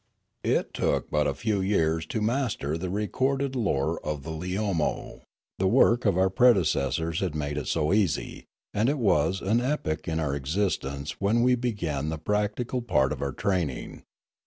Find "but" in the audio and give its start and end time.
1.11-1.27